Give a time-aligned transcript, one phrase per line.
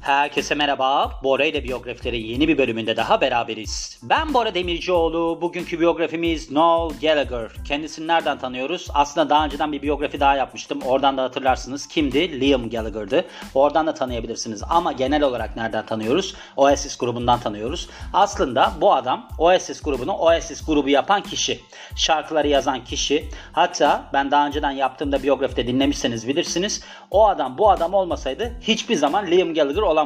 [0.00, 1.12] Herkese merhaba.
[1.22, 4.00] Bora ile biyografilerin yeni bir bölümünde daha beraberiz.
[4.02, 5.38] Ben Bora Demircioğlu.
[5.42, 7.50] Bugünkü biyografimiz Noel Gallagher.
[7.64, 8.88] Kendisini nereden tanıyoruz?
[8.94, 10.78] Aslında daha önceden bir biyografi daha yapmıştım.
[10.86, 11.88] Oradan da hatırlarsınız.
[11.88, 12.40] Kimdi?
[12.40, 13.24] Liam Gallagher'dı.
[13.54, 14.62] Oradan da tanıyabilirsiniz.
[14.70, 16.34] Ama genel olarak nereden tanıyoruz?
[16.56, 17.88] Oasis grubundan tanıyoruz.
[18.12, 21.60] Aslında bu adam Oasis grubunu Oasis grubu yapan kişi.
[21.96, 23.28] Şarkıları yazan kişi.
[23.52, 26.84] Hatta ben daha önceden yaptığımda biyografide dinlemişseniz bilirsiniz.
[27.10, 29.99] O adam bu adam olmasaydı hiçbir zaman Liam Gallagher olamazdı.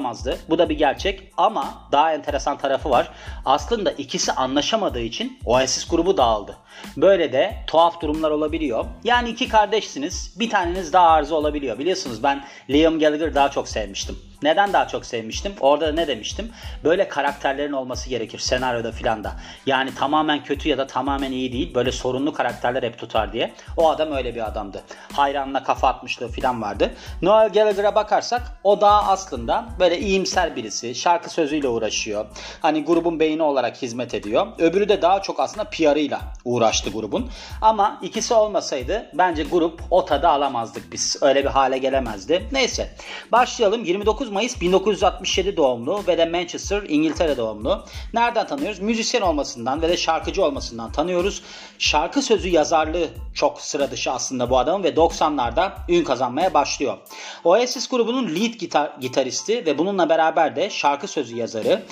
[0.48, 3.08] Bu da bir gerçek ama daha enteresan tarafı var.
[3.44, 6.56] Aslında ikisi anlaşamadığı için Oasis grubu dağıldı.
[6.96, 8.84] Böyle de tuhaf durumlar olabiliyor.
[9.04, 10.36] Yani iki kardeşsiniz.
[10.38, 11.78] Bir taneniz daha arıza olabiliyor.
[11.78, 14.18] Biliyorsunuz ben Liam Gallagher daha çok sevmiştim.
[14.44, 15.52] Neden daha çok sevmiştim?
[15.60, 16.52] Orada ne demiştim?
[16.84, 19.32] Böyle karakterlerin olması gerekir senaryoda filan da.
[19.66, 21.74] Yani tamamen kötü ya da tamamen iyi değil.
[21.74, 23.52] Böyle sorunlu karakterler hep tutar diye.
[23.76, 24.82] O adam öyle bir adamdı.
[25.12, 26.94] Hayranına kafa atmışlığı filan vardı.
[27.23, 30.95] Noel Gallagher'a bakarsak o da aslında böyle iyimser birisi.
[30.95, 32.26] Şarkı sözüyle uğraşıyor.
[32.62, 34.46] Hani grubun beyni olarak hizmet ediyor.
[34.58, 37.30] Öbürü de daha çok aslında PR'ıyla uğraştı grubun.
[37.62, 41.16] Ama ikisi olmasaydı bence grup o tadı alamazdık biz.
[41.23, 42.48] Öyle bir hale gelemezdi.
[42.52, 42.95] Neyse.
[43.32, 43.84] Başlayalım.
[43.84, 47.85] 29 Mayıs 1967 doğumlu ve de Manchester, İngiltere doğumlu.
[48.15, 48.80] Nereden tanıyoruz?
[48.80, 51.43] Müzisyen olmasından ve de şarkıcı olmasından tanıyoruz.
[51.79, 56.99] Şarkı sözü yazarlığı çok sıra dışı aslında bu adamın ve 90'larda ün kazanmaya başlıyor.
[57.45, 61.82] Oasis grubunun lead gitar gitaristi ve bununla beraber de şarkı sözü yazarı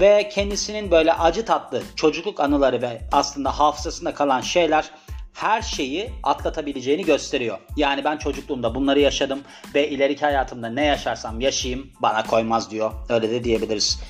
[0.00, 4.90] ve kendisinin böyle acı tatlı çocukluk anıları ve aslında hafızasında kalan şeyler
[5.32, 7.58] her şeyi atlatabileceğini gösteriyor.
[7.76, 9.40] Yani ben çocukluğumda bunları yaşadım
[9.74, 12.92] ve ileriki hayatımda ne yaşarsam yaşayayım bana koymaz diyor.
[13.08, 14.00] Öyle de diyebiliriz.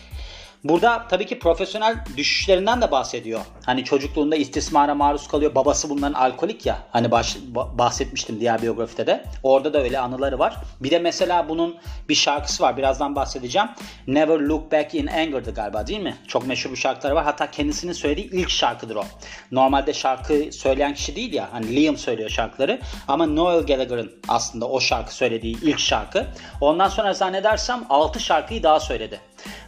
[0.64, 3.40] Burada tabii ki profesyonel düşüşlerinden de bahsediyor.
[3.66, 5.54] Hani çocukluğunda istismara maruz kalıyor.
[5.54, 6.78] Babası bunların alkolik ya.
[6.90, 9.24] Hani baş, bahsetmiştim diğer biyografide de.
[9.42, 10.56] Orada da öyle anıları var.
[10.80, 11.76] Bir de mesela bunun
[12.08, 12.76] bir şarkısı var.
[12.76, 13.68] Birazdan bahsedeceğim.
[14.06, 16.16] Never Look Back in Anger'dı galiba değil mi?
[16.28, 17.24] Çok meşhur bir şarkıları var.
[17.24, 19.04] Hatta kendisinin söylediği ilk şarkıdır o.
[19.52, 21.48] Normalde şarkı söyleyen kişi değil ya.
[21.52, 22.80] Hani Liam söylüyor şarkıları.
[23.08, 26.26] Ama Noel Gallagher'ın aslında o şarkı söylediği ilk şarkı.
[26.60, 29.20] Ondan sonra zannedersem 6 şarkıyı daha söyledi.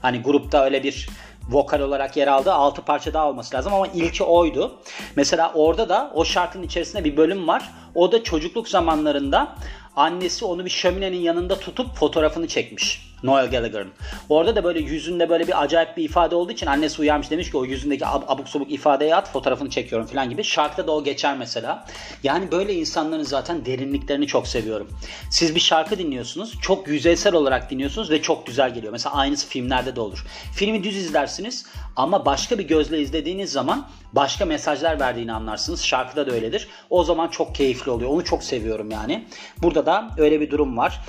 [0.02, 1.08] Hani grupta öyle bir
[1.48, 2.52] vokal olarak yer aldı.
[2.52, 4.78] 6 parça daha olması lazım ama ilki oydu.
[5.16, 7.70] Mesela orada da o şarkının içerisinde bir bölüm var.
[7.94, 9.56] O da çocukluk zamanlarında
[9.96, 13.13] annesi onu bir şöminenin yanında tutup fotoğrafını çekmiş.
[13.24, 13.90] Noel Gallagher'ın.
[14.28, 17.56] Orada da böyle yüzünde böyle bir acayip bir ifade olduğu için annesi uyanmış demiş ki
[17.56, 20.44] o yüzündeki ab- abuk subuk ifadeyi at fotoğrafını çekiyorum falan gibi.
[20.44, 21.86] Şarkıda da o geçer mesela.
[22.22, 24.90] Yani böyle insanların zaten derinliklerini çok seviyorum.
[25.30, 26.58] Siz bir şarkı dinliyorsunuz.
[26.62, 28.92] Çok yüzeysel olarak dinliyorsunuz ve çok güzel geliyor.
[28.92, 30.24] Mesela aynısı filmlerde de olur.
[30.54, 35.82] Filmi düz izlersiniz ama başka bir gözle izlediğiniz zaman başka mesajlar verdiğini anlarsınız.
[35.82, 36.68] Şarkıda da öyledir.
[36.90, 38.10] O zaman çok keyifli oluyor.
[38.10, 39.24] Onu çok seviyorum yani.
[39.62, 41.00] Burada da öyle bir durum var.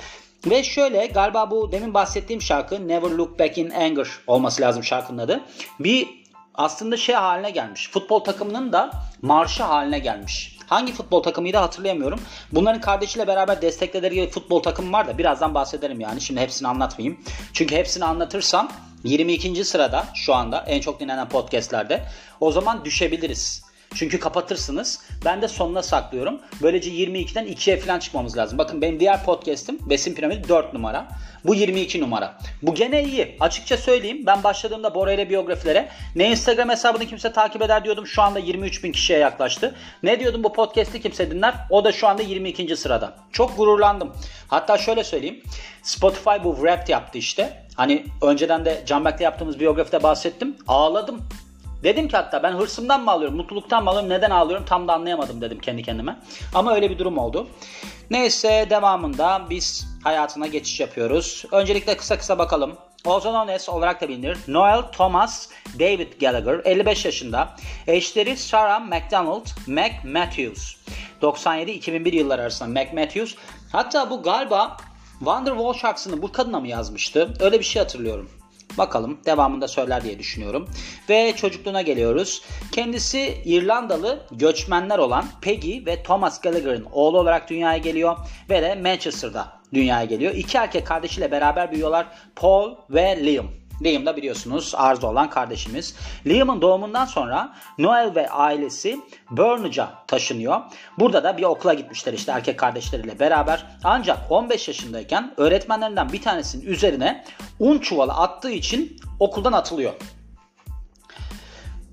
[0.46, 5.18] Ve şöyle galiba bu demin bahsettiğim şarkı Never Look Back in Anger olması lazım şarkının
[5.18, 5.40] adı.
[5.80, 6.08] Bir
[6.54, 7.90] aslında şey haline gelmiş.
[7.90, 8.90] Futbol takımının da
[9.22, 10.58] marşı haline gelmiş.
[10.66, 12.20] Hangi futbol takımıydı hatırlayamıyorum.
[12.52, 16.20] Bunların kardeşiyle beraber destekledikleri futbol takımı var da birazdan bahsederim yani.
[16.20, 17.20] Şimdi hepsini anlatmayayım.
[17.52, 18.68] Çünkü hepsini anlatırsam
[19.04, 19.64] 22.
[19.64, 22.02] sırada şu anda en çok dinlenen podcastlerde
[22.40, 23.65] o zaman düşebiliriz.
[23.96, 25.00] Çünkü kapatırsınız.
[25.24, 26.40] Ben de sonuna saklıyorum.
[26.62, 28.58] Böylece 22'den 2'ye falan çıkmamız lazım.
[28.58, 31.08] Bakın benim diğer podcast'im Besin Piramidi 4 numara.
[31.44, 32.38] Bu 22 numara.
[32.62, 33.36] Bu gene iyi.
[33.40, 34.22] Açıkça söyleyeyim.
[34.26, 38.06] Ben başladığımda Bora ile biyografilere ne Instagram hesabını kimse takip eder diyordum.
[38.06, 39.74] Şu anda 23 bin kişiye yaklaştı.
[40.02, 41.54] Ne diyordum bu podcast'i kimse dinler.
[41.70, 42.76] O da şu anda 22.
[42.76, 43.14] sırada.
[43.32, 44.12] Çok gururlandım.
[44.48, 45.42] Hatta şöyle söyleyeyim.
[45.82, 47.66] Spotify bu Wrapped yaptı işte.
[47.74, 50.56] Hani önceden de Canberk'le yaptığımız biyografide bahsettim.
[50.68, 51.28] Ağladım.
[51.82, 55.40] Dedim ki hatta ben hırsımdan mı alıyorum, mutluluktan mı alıyorum, neden ağlıyorum tam da anlayamadım
[55.40, 56.16] dedim kendi kendime.
[56.54, 57.46] Ama öyle bir durum oldu.
[58.10, 61.44] Neyse devamında biz hayatına geçiş yapıyoruz.
[61.52, 62.76] Öncelikle kısa kısa bakalım.
[63.04, 64.38] Also known as olarak da bilinir.
[64.48, 65.48] Noel Thomas
[65.78, 67.56] David Gallagher 55 yaşında.
[67.86, 70.76] Eşleri Sarah McDonald, Mac Matthews.
[71.22, 73.34] 97-2001 yılları arasında Mac Matthews.
[73.72, 74.76] Hatta bu galiba
[75.18, 77.34] Wonderwall şarkısını bu kadına mı yazmıştı?
[77.40, 78.30] Öyle bir şey hatırlıyorum.
[78.78, 80.68] Bakalım devamında söyler diye düşünüyorum.
[81.08, 82.42] Ve çocukluğuna geliyoruz.
[82.72, 88.16] Kendisi İrlandalı göçmenler olan Peggy ve Thomas Gallagher'ın oğlu olarak dünyaya geliyor.
[88.50, 90.34] Ve de Manchester'da dünyaya geliyor.
[90.34, 92.06] İki erkek kardeşiyle beraber büyüyorlar.
[92.36, 93.65] Paul ve Liam.
[93.82, 95.96] Liam da biliyorsunuz arzu olan kardeşimiz.
[96.26, 99.00] Liam'ın doğumundan sonra Noel ve ailesi
[99.30, 100.60] Burnage taşınıyor.
[100.98, 103.66] Burada da bir okula gitmişler işte erkek kardeşleriyle beraber.
[103.84, 107.24] Ancak 15 yaşındayken öğretmenlerinden bir tanesinin üzerine
[107.58, 109.92] un çuvalı attığı için okuldan atılıyor.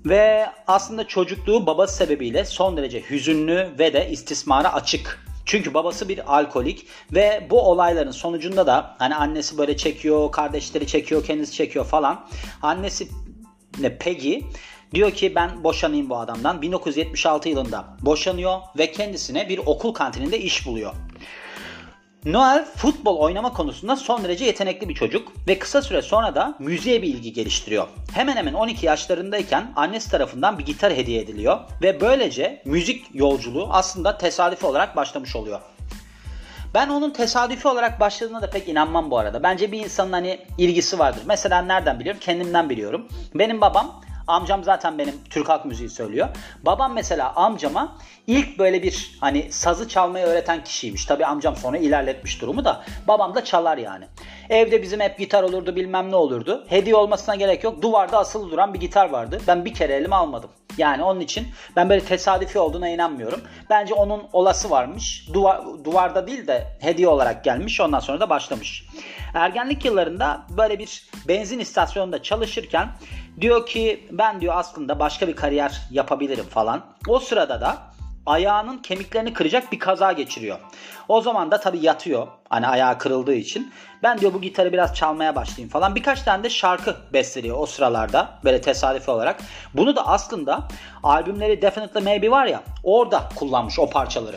[0.04, 6.36] Ve aslında çocukluğu babası sebebiyle son derece hüzünlü ve de istismara açık Çünkü babası bir
[6.36, 12.26] alkolik ve bu olayların sonucunda da hani annesi böyle çekiyor, kardeşleri çekiyor, kendisi çekiyor falan.
[12.62, 13.08] Annesi
[13.80, 14.38] ne Peggy
[14.94, 16.62] diyor ki ben boşanayım bu adamdan.
[16.62, 20.92] 1976 yılında boşanıyor ve kendisine bir okul kantininde iş buluyor.
[22.26, 27.02] Noel futbol oynama konusunda son derece yetenekli bir çocuk ve kısa süre sonra da müziğe
[27.02, 27.86] bir ilgi geliştiriyor.
[28.14, 34.18] Hemen hemen 12 yaşlarındayken annesi tarafından bir gitar hediye ediliyor ve böylece müzik yolculuğu aslında
[34.18, 35.60] tesadüfi olarak başlamış oluyor.
[36.74, 39.42] Ben onun tesadüfi olarak başladığına da pek inanmam bu arada.
[39.42, 41.22] Bence bir insanın hani ilgisi vardır.
[41.26, 42.20] Mesela nereden biliyorum?
[42.24, 43.08] Kendimden biliyorum.
[43.34, 46.28] Benim babam Amcam zaten benim Türk halk müziği söylüyor.
[46.62, 51.04] Babam mesela amcama ilk böyle bir hani sazı çalmayı öğreten kişiymiş.
[51.04, 54.04] Tabii amcam sonra ilerletmiş durumu da babam da çalar yani.
[54.50, 56.64] Evde bizim hep gitar olurdu bilmem ne olurdu.
[56.68, 57.82] Hediye olmasına gerek yok.
[57.82, 59.40] Duvarda asılı duran bir gitar vardı.
[59.46, 60.50] Ben bir kere elime almadım.
[60.78, 61.46] Yani onun için
[61.76, 63.40] ben böyle tesadüfi olduğuna inanmıyorum.
[63.70, 65.28] Bence onun olası varmış.
[65.32, 67.80] Duvar, duvarda değil de hediye olarak gelmiş.
[67.80, 68.84] Ondan sonra da başlamış.
[69.34, 72.88] Ergenlik yıllarında böyle bir benzin istasyonunda çalışırken
[73.40, 76.84] diyor ki ben diyor aslında başka bir kariyer yapabilirim falan.
[77.08, 77.94] O sırada da
[78.26, 80.58] ayağının kemiklerini kıracak bir kaza geçiriyor.
[81.08, 82.26] O zaman da tabii yatıyor.
[82.48, 83.72] Hani ayağı kırıldığı için.
[84.02, 85.94] Ben diyor bu gitarı biraz çalmaya başlayayım falan.
[85.94, 88.38] Birkaç tane de şarkı besteliyor o sıralarda.
[88.44, 89.40] Böyle tesadüfi olarak.
[89.74, 90.68] Bunu da aslında
[91.02, 94.36] albümleri Definitely Maybe var ya orada kullanmış o parçaları.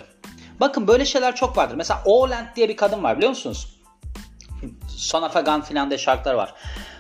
[0.59, 1.75] Bakın böyle şeyler çok vardır.
[1.75, 3.77] Mesela Oland diye bir kadın var biliyor musunuz?
[4.87, 6.53] Son of a Gun filan diye şarkılar var.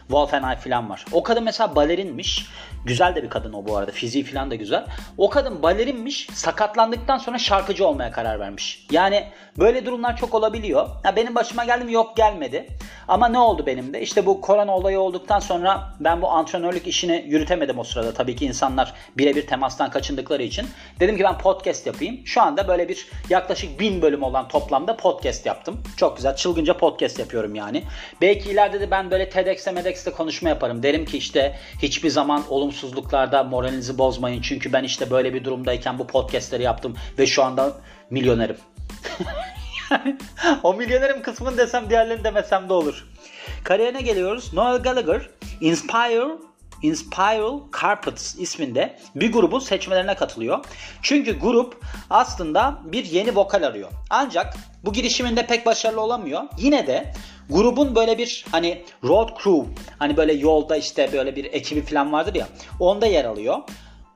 [0.07, 1.05] Wolf and I filan var.
[1.11, 2.47] O kadın mesela balerinmiş.
[2.87, 3.91] Güzel de bir kadın o bu arada.
[3.91, 4.85] Fiziği falan da güzel.
[5.17, 6.27] O kadın balerinmiş.
[6.33, 8.85] Sakatlandıktan sonra şarkıcı olmaya karar vermiş.
[8.91, 10.89] Yani böyle durumlar çok olabiliyor.
[11.03, 11.93] Ya benim başıma geldi mi?
[11.93, 12.67] Yok gelmedi.
[13.07, 14.01] Ama ne oldu benim de?
[14.01, 18.13] İşte bu korona olayı olduktan sonra ben bu antrenörlük işini yürütemedim o sırada.
[18.13, 20.67] Tabii ki insanlar birebir temastan kaçındıkları için.
[20.99, 22.17] Dedim ki ben podcast yapayım.
[22.25, 25.83] Şu anda böyle bir yaklaşık bin bölüm olan toplamda podcast yaptım.
[25.97, 26.35] Çok güzel.
[26.35, 27.83] Çılgınca podcast yapıyorum yani.
[28.21, 30.83] Belki ileride de ben böyle TEDx'te MEDX'te konuşma yaparım.
[30.83, 32.43] Derim ki işte hiçbir zaman
[32.77, 34.41] olumsuzluklarda moralinizi bozmayın.
[34.41, 37.73] Çünkü ben işte böyle bir durumdayken bu podcastleri yaptım ve şu anda
[38.09, 38.57] milyonerim.
[40.63, 43.07] o milyonerim kısmını desem diğerlerini demesem de olur.
[43.63, 44.53] Kariyerine geliyoruz.
[44.53, 45.29] Noel Gallagher
[45.61, 46.37] Inspire
[46.81, 50.65] Inspiral Carpets isminde bir grubun seçmelerine katılıyor.
[51.01, 53.89] Çünkü grup aslında bir yeni vokal arıyor.
[54.09, 54.53] Ancak
[54.85, 56.43] bu girişiminde pek başarılı olamıyor.
[56.57, 57.13] Yine de
[57.49, 59.65] grubun böyle bir hani road crew
[59.99, 62.47] hani böyle yolda işte böyle bir ekibi falan vardır ya
[62.79, 63.57] onda yer alıyor.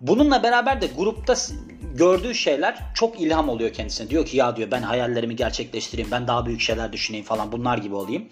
[0.01, 1.35] Bununla beraber de grupta
[1.95, 4.09] gördüğü şeyler çok ilham oluyor kendisine.
[4.09, 7.95] Diyor ki ya diyor ben hayallerimi gerçekleştireyim, ben daha büyük şeyler düşüneyim falan bunlar gibi
[7.95, 8.29] olayım.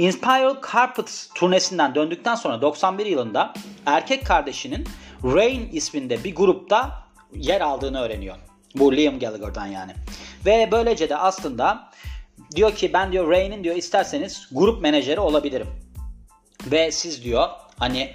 [0.00, 3.54] Inspiral Carpets turnesinden döndükten sonra 91 yılında
[3.86, 4.88] erkek kardeşinin
[5.24, 7.04] Rain isminde bir grupta
[7.34, 8.36] yer aldığını öğreniyor.
[8.74, 9.92] Bu Liam Gallagher'dan yani.
[10.46, 11.90] Ve böylece de aslında
[12.56, 15.68] diyor ki ben diyor Rain'in diyor isterseniz grup menajeri olabilirim.
[16.66, 17.48] Ve siz diyor
[17.78, 18.10] hani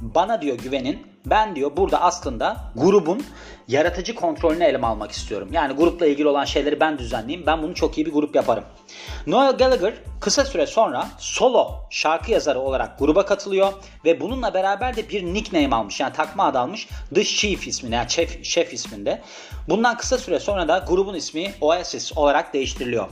[0.00, 3.24] bana diyor güvenin ben diyor burada aslında grubun
[3.68, 5.48] yaratıcı kontrolünü elime almak istiyorum.
[5.52, 7.46] Yani grupla ilgili olan şeyleri ben düzenleyeyim.
[7.46, 8.64] Ben bunu çok iyi bir grup yaparım.
[9.26, 13.72] Noel Gallagher kısa süre sonra solo şarkı yazarı olarak gruba katılıyor
[14.04, 16.00] ve bununla beraber de bir nickname almış.
[16.00, 16.88] Yani takma ad almış.
[17.14, 19.22] The Chief isminde yani Chef, Chef isminde.
[19.68, 23.08] Bundan kısa süre sonra da grubun ismi Oasis olarak değiştiriliyor.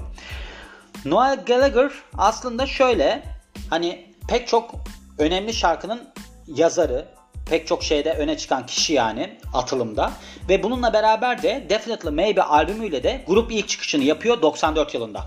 [1.05, 3.23] Noel Gallagher aslında şöyle
[3.71, 4.75] hani pek çok
[5.19, 6.03] önemli şarkının
[6.49, 7.09] yazarı,
[7.51, 10.13] pek çok şeyde öne çıkan kişi yani atılımda.
[10.49, 15.27] Ve bununla beraber de Definitely Maybe albümüyle de grup ilk çıkışını yapıyor 94 yılında.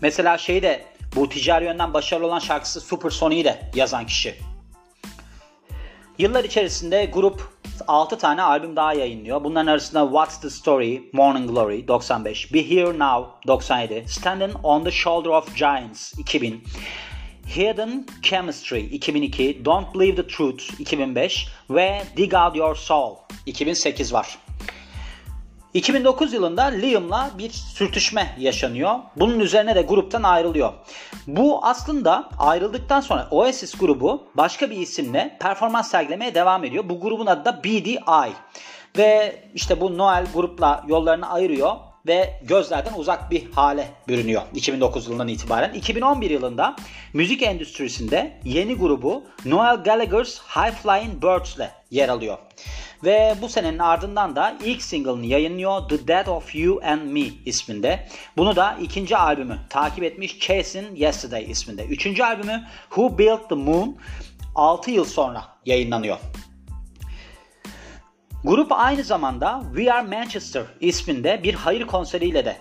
[0.00, 0.84] Mesela şeyi de
[1.16, 4.34] bu ticari yönden başarılı olan şarkısı Super Sonic'i de yazan kişi.
[6.18, 9.44] Yıllar içerisinde grup 6 tane albüm daha yayınlıyor.
[9.44, 14.90] Bunların arasında What's the Story, Morning Glory 95, Be Here Now 97, Standing on the
[14.90, 16.64] Shoulder of Giants 2000,
[17.56, 24.38] Hidden Chemistry 2002, Don't Believe the Truth 2005 ve Dig Out Your Soul 2008 var.
[25.74, 28.94] 2009 yılında Liam'la bir sürtüşme yaşanıyor.
[29.16, 30.72] Bunun üzerine de gruptan ayrılıyor.
[31.26, 36.88] Bu aslında ayrıldıktan sonra Oasis grubu başka bir isimle performans sergilemeye devam ediyor.
[36.88, 37.98] Bu grubun adı da BDI.
[38.98, 41.76] Ve işte bu Noel grupla yollarını ayırıyor
[42.08, 45.72] ve gözlerden uzak bir hale bürünüyor 2009 yılından itibaren.
[45.72, 46.76] 2011 yılında
[47.12, 52.38] müzik endüstrisinde yeni grubu Noel Gallagher's High Flying Birds ile yer alıyor.
[53.04, 58.08] Ve bu senenin ardından da ilk single'ını yayınlıyor The Death of You and Me isminde.
[58.36, 61.84] Bunu da ikinci albümü takip etmiş Chasing Yesterday isminde.
[61.84, 63.96] Üçüncü albümü Who Built the Moon
[64.54, 66.18] 6 yıl sonra yayınlanıyor.
[68.44, 72.56] Grup aynı zamanda We Are Manchester isminde bir hayır konseriyle de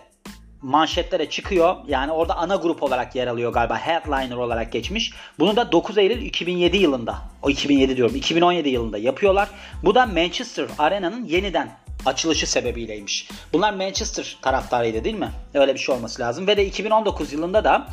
[0.61, 1.75] manşetlere çıkıyor.
[1.87, 3.77] Yani orada ana grup olarak yer alıyor galiba.
[3.77, 5.13] Headliner olarak geçmiş.
[5.39, 9.49] Bunu da 9 Eylül 2007 yılında, o 2007 diyorum, 2017 yılında yapıyorlar.
[9.83, 11.71] Bu da Manchester Arena'nın yeniden
[12.05, 13.29] açılışı sebebiyleymiş.
[13.53, 15.29] Bunlar Manchester taraftarıydı değil mi?
[15.53, 16.47] Öyle bir şey olması lazım.
[16.47, 17.87] Ve de 2019 yılında da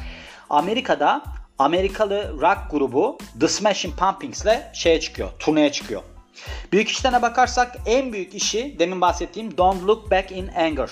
[0.51, 1.23] Amerika'da
[1.59, 6.03] Amerikalı rock grubu The Smashing Pumpkins ile şeye çıkıyor, turneye çıkıyor.
[6.73, 10.91] Büyük işlerine bakarsak en büyük işi demin bahsettiğim Don't Look Back in Anger.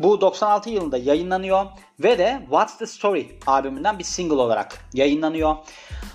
[0.00, 1.66] Bu 96 yılında yayınlanıyor
[2.00, 5.56] ve de What's the Story albümünden bir single olarak yayınlanıyor.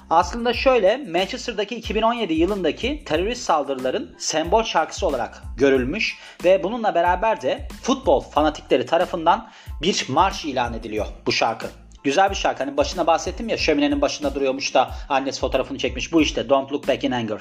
[0.10, 7.68] Aslında şöyle Manchester'daki 2017 yılındaki terörist saldırıların sembol şarkısı olarak görülmüş ve bununla beraber de
[7.82, 9.50] futbol fanatikleri tarafından
[9.82, 11.68] bir marş ilan ediliyor bu şarkı.
[12.04, 12.64] Güzel bir şarkı.
[12.64, 16.14] Hani başına bahsettim ya şöminenin başında duruyormuş da annesi fotoğrafını çekmiş.
[16.14, 17.40] Bu işte Don't Look Back in Anger.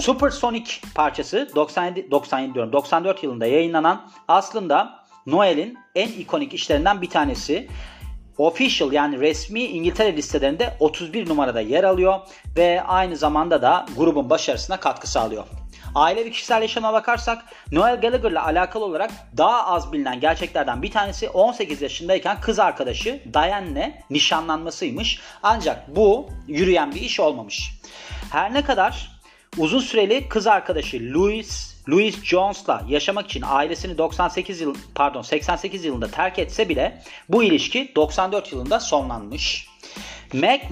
[0.00, 7.68] Supersonic parçası 97, 97 diyorum 94 yılında yayınlanan aslında Noel'in en ikonik işlerinden bir tanesi.
[8.38, 12.20] Official yani resmi İngiltere listelerinde 31 numarada yer alıyor
[12.56, 15.44] ve aynı zamanda da grubun başarısına katkı sağlıyor.
[15.94, 20.90] Aile ve kişisel yaşama bakarsak Noel Gallagher ile alakalı olarak daha az bilinen gerçeklerden bir
[20.90, 25.20] tanesi 18 yaşındayken kız arkadaşı Diane'le nişanlanmasıymış.
[25.42, 27.72] Ancak bu yürüyen bir iş olmamış.
[28.30, 29.15] Her ne kadar
[29.58, 36.10] uzun süreli kız arkadaşı Louis Louis Jones'la yaşamak için ailesini 98 yıl pardon 88 yılında
[36.10, 39.68] terk etse bile bu ilişki 94 yılında sonlanmış.
[40.32, 40.62] Mac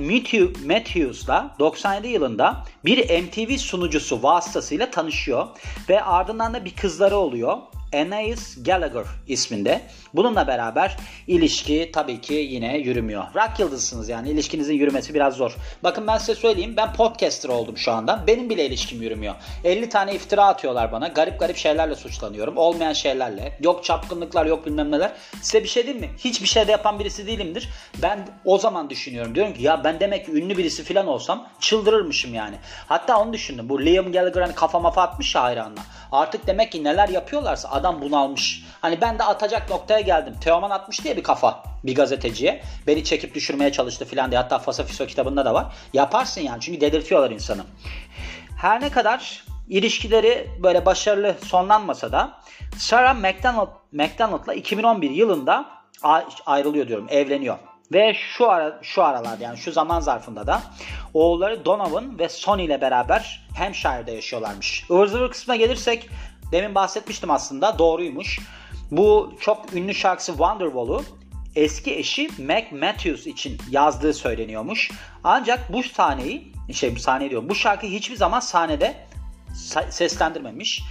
[0.66, 5.46] Matthews'la 97 yılında bir MTV sunucusu vasıtasıyla tanışıyor
[5.88, 7.58] ve ardından da bir kızları oluyor.
[7.94, 9.80] Anais Gallagher isminde.
[10.14, 10.96] Bununla beraber
[11.26, 13.24] ilişki tabii ki yine yürümüyor.
[13.34, 15.56] Rock yıldızsınız yani ilişkinizin yürümesi biraz zor.
[15.82, 18.24] Bakın ben size söyleyeyim ben podcaster oldum şu anda.
[18.26, 19.34] Benim bile ilişkim yürümüyor.
[19.64, 21.08] 50 tane iftira atıyorlar bana.
[21.08, 22.56] Garip garip şeylerle suçlanıyorum.
[22.56, 23.58] Olmayan şeylerle.
[23.60, 25.12] Yok çapkınlıklar yok bilmem neler.
[25.42, 26.10] Size bir şey diyeyim mi?
[26.18, 27.68] Hiçbir şeyde yapan birisi değilimdir.
[28.02, 29.34] Ben o zaman düşünüyorum.
[29.34, 32.56] Diyorum ki ya ben demek ki ünlü birisi falan olsam çıldırırmışım yani.
[32.88, 33.68] Hatta onu düşündüm.
[33.68, 35.80] Bu Liam Gallagher hani kafa atmış ya hayranla.
[36.12, 38.64] Artık demek ki neler yapıyorlarsa adam bunalmış.
[38.80, 40.34] Hani ben de atacak noktaya geldim.
[40.40, 42.62] Teoman atmış diye bir kafa bir gazeteciye.
[42.86, 44.40] Beni çekip düşürmeye çalıştı filan diye.
[44.40, 45.66] Hatta Fasafiso kitabında da var.
[45.92, 47.64] Yaparsın yani çünkü delirtiyorlar insanı.
[48.56, 52.32] Her ne kadar ilişkileri böyle başarılı sonlanmasa da
[52.78, 55.66] Sarah McDonald, McDonald'la 2011 yılında
[56.46, 57.58] ayrılıyor diyorum, evleniyor.
[57.92, 60.62] Ve şu ara şu aralarda yani şu zaman zarfında da
[61.14, 64.84] oğulları Donovan ve Sonny ile beraber Hampshire'da yaşıyorlarmış.
[64.90, 66.10] Ivır kısmına gelirsek
[66.52, 68.38] demin bahsetmiştim aslında doğruymuş.
[68.90, 71.04] Bu çok ünlü şarkısı Wonderwall'u
[71.56, 74.90] eski eşi Mac Matthews için yazdığı söyleniyormuş.
[75.24, 79.06] Ancak bu sahneyi, şey sahne diyorum, bu şarkıyı hiçbir zaman sahnede
[79.90, 80.82] seslendirmemiş.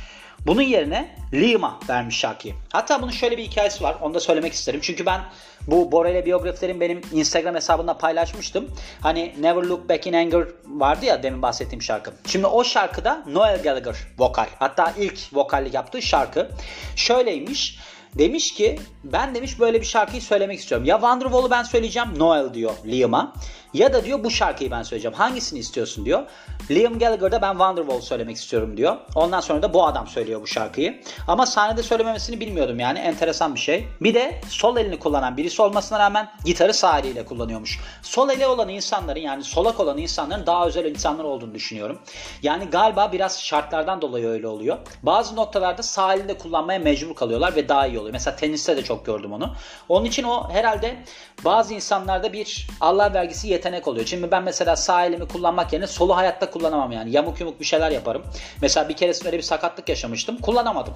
[0.45, 2.53] Bunun yerine Liam'a vermiş şarkıyı.
[2.71, 3.95] Hatta bunun şöyle bir hikayesi var.
[4.01, 4.79] Onu da söylemek isterim.
[4.83, 5.21] Çünkü ben
[5.67, 8.71] bu Borel'e biyografilerin benim Instagram hesabında paylaşmıştım.
[9.01, 12.13] Hani Never Look Back in Anger vardı ya demin bahsettiğim şarkı.
[12.27, 14.47] Şimdi o şarkıda Noel Gallagher vokal.
[14.59, 16.49] Hatta ilk vokallik yaptığı şarkı.
[16.95, 17.79] Şöyleymiş.
[18.13, 20.87] Demiş ki ben demiş böyle bir şarkıyı söylemek istiyorum.
[20.87, 23.33] Ya Wonderwall'u ben söyleyeceğim Noel diyor Liam'a.
[23.73, 25.17] Ya da diyor bu şarkıyı ben söyleyeceğim.
[25.17, 26.23] Hangisini istiyorsun diyor.
[26.71, 28.97] Liam Gallagher'da ben Wonderwall söylemek istiyorum diyor.
[29.15, 31.01] Ondan sonra da bu adam söylüyor bu şarkıyı.
[31.27, 32.99] Ama sahnede söylememesini bilmiyordum yani.
[32.99, 33.87] Enteresan bir şey.
[34.01, 37.79] Bir de sol elini kullanan birisi olmasına rağmen gitarı sağ eliyle kullanıyormuş.
[38.01, 41.99] Sol eli olan insanların yani solak olan insanların daha özel insanlar olduğunu düşünüyorum.
[42.43, 44.77] Yani galiba biraz şartlardan dolayı öyle oluyor.
[45.03, 48.13] Bazı noktalarda sağ elinde kullanmaya mecbur kalıyorlar ve daha iyi oluyor.
[48.13, 49.55] Mesela teniste de çok gördüm onu.
[49.89, 51.03] Onun için o herhalde
[51.45, 54.05] bazı insanlarda bir Allah vergisi yetenek oluyor.
[54.05, 57.11] Şimdi ben mesela sağ elimi kullanmak yerine solu hayatta kullanamam yani.
[57.11, 58.23] Yamuk yumuk bir şeyler yaparım.
[58.61, 60.37] Mesela bir keresinde bir sakatlık yaşamıştım.
[60.37, 60.93] Kullanamadım.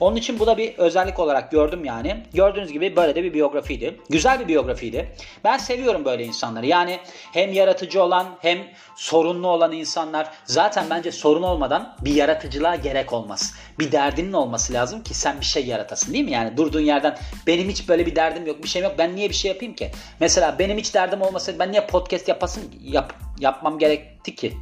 [0.00, 2.22] Onun için bu da bir özellik olarak gördüm yani.
[2.34, 4.00] Gördüğünüz gibi böyle de bir biyografiydi.
[4.10, 5.16] Güzel bir biyografiydi.
[5.44, 6.66] Ben seviyorum böyle insanları.
[6.66, 7.00] Yani
[7.32, 8.58] hem yaratıcı olan hem
[8.96, 10.30] sorunlu olan insanlar.
[10.44, 13.54] Zaten bence sorun olmadan bir yaratıcılığa gerek olmaz.
[13.78, 16.30] Bir derdinin olması lazım ki sen bir şey yaratasın değil mi?
[16.30, 19.34] Yani durduğun yerden benim hiç böyle bir derdim yok bir şeyim yok ben niye bir
[19.34, 19.90] şey yapayım ki?
[20.20, 24.52] Mesela benim hiç derdim olmasaydı ben niye podcast yapasın yap, yapmam gerekti ki?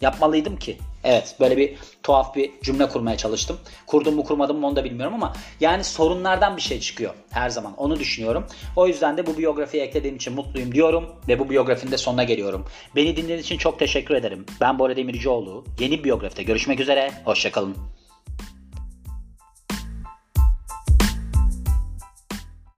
[0.00, 0.78] Yapmalıydım ki.
[1.04, 3.58] Evet böyle bir tuhaf bir cümle kurmaya çalıştım.
[3.86, 7.74] Kurdum mu kurmadım mı onu da bilmiyorum ama yani sorunlardan bir şey çıkıyor her zaman
[7.76, 8.46] onu düşünüyorum.
[8.76, 12.66] O yüzden de bu biyografiyi eklediğim için mutluyum diyorum ve bu biyografinin de sonuna geliyorum.
[12.96, 14.46] Beni dinlediğiniz için çok teşekkür ederim.
[14.60, 15.64] Ben Bora Demircioğlu.
[15.80, 17.10] Yeni biyografide görüşmek üzere.
[17.24, 17.76] Hoşçakalın.